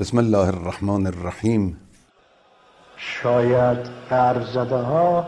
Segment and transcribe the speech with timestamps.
[0.00, 1.76] بسم الله الرحمن الرحیم
[2.96, 3.78] شاید
[4.10, 5.26] قرض ها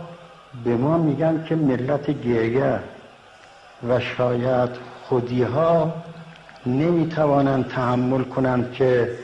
[0.64, 2.78] به ما میگن که ملت گریه
[3.88, 4.70] و شاید
[5.04, 5.92] خودی ها
[6.66, 9.18] نمی‌توانند تحمل کنند که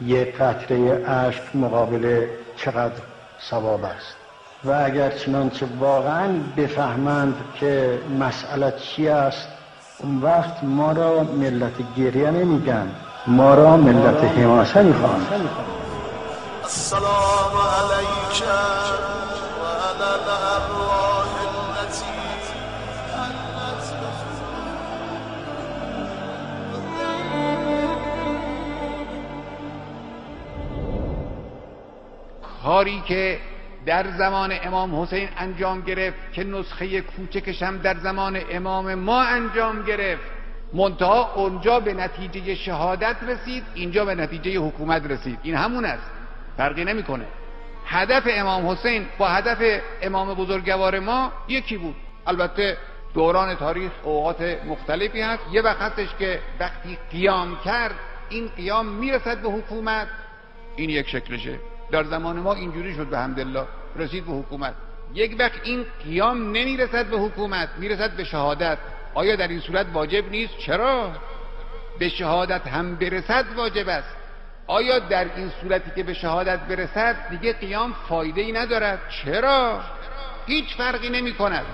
[0.00, 2.26] یک قطره اشک مقابل
[2.56, 3.02] چقدر
[3.50, 4.16] ثواب است.
[4.64, 9.48] و اگر چنانچه واقعا بفهمند که مسئله چی است
[9.98, 12.90] اون وقت ما را ملت گریه نمیگن.
[13.26, 15.26] ما را ملت حماسه می‌خوان
[16.62, 21.28] السلام علیک و الارواح
[21.80, 22.18] التي
[32.62, 33.38] کاری که
[33.86, 39.82] در زمان امام حسین انجام گرفت که نسخه کوچکش هم در زمان امام ما انجام
[39.82, 40.37] گرفت.
[40.72, 45.38] منتها اونجا به نتیجه شهادت رسید اینجا به نتیجه حکومت رسید.
[45.42, 46.10] این همون است.
[46.56, 47.24] فرقی نمی‌کنه.
[47.86, 51.94] هدف امام حسین با هدف امام بزرگوار ما یکی بود.
[52.26, 52.76] البته
[53.14, 55.42] دوران تاریخ اوقات مختلفی هست.
[55.52, 57.94] یه وقت که وقتی قیام کرد
[58.28, 60.08] این قیام می‌رسد به حکومت.
[60.76, 61.58] این یک شکلشه.
[61.90, 63.64] در زمان ما اینجوری شد به همدلله
[63.96, 64.74] رسید به حکومت.
[65.14, 68.78] یک وقت این قیام نمی‌رسد به حکومت می‌رسد به شهادت.
[69.14, 71.12] آیا در این صورت واجب نیست؟ چرا؟
[71.98, 74.16] به شهادت هم برسد واجب است.
[74.66, 79.80] آیا در این صورتی که به شهادت برسد دیگه قیام فایده ای ندارد؟ چرا؟
[80.46, 81.66] هیچ فرقی نمی کند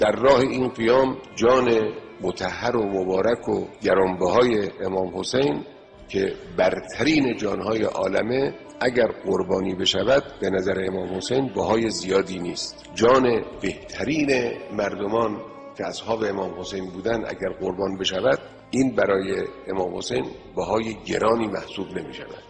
[0.00, 5.64] در راه این قیام جان متحر و مبارک و گرانبهای امام حسین
[6.10, 12.84] که برترین جانهای عالمه اگر قربانی بشود به نظر امام حسین بهای زیادی نیست.
[12.94, 15.40] جان بهترین مردمان
[15.76, 18.38] که اصحاب امام حسین بودن اگر قربان بشود
[18.70, 20.24] این برای امام حسین
[20.56, 22.42] بهای گرانی محسوب نمی شود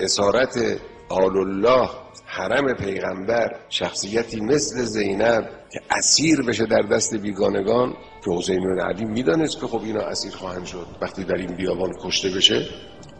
[0.00, 1.88] اسارت آل الله
[2.26, 9.04] حرم پیغمبر شخصیتی مثل زینب که اسیر بشه در دست بیگانگان که حسین بن علی
[9.04, 10.86] می‌دانست که خب اینا اسیر خواهند شد.
[11.02, 12.66] وقتی در این بیابان کشته بشه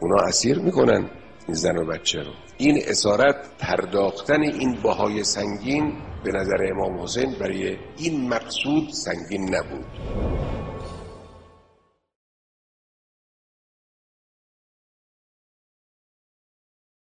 [0.01, 1.11] اونا اسیر می‌کنن
[1.47, 2.33] این زن و بچه رو.
[2.59, 5.93] این اسارت پرداختن این باهای سنگین
[6.25, 9.85] به نظر امام حسین برای این مقصود سنگین نبود.